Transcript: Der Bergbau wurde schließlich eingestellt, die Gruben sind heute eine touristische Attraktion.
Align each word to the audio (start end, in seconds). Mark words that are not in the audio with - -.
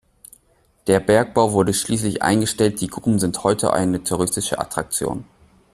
Der 0.87 0.99
Bergbau 0.99 1.51
wurde 1.51 1.75
schließlich 1.75 2.23
eingestellt, 2.23 2.81
die 2.81 2.87
Gruben 2.87 3.19
sind 3.19 3.43
heute 3.43 3.71
eine 3.73 4.03
touristische 4.03 4.57
Attraktion. 4.57 5.25